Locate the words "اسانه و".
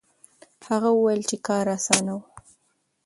1.77-2.21